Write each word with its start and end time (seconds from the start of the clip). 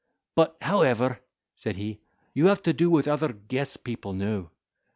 "But, 0.33 0.57
however," 0.61 1.19
said 1.55 1.75
he, 1.75 1.99
"you 2.33 2.47
have 2.47 2.63
to 2.63 2.73
do 2.73 2.89
with 2.89 3.07
other 3.07 3.31
guess 3.33 3.77
people 3.77 4.13
now. 4.13 4.49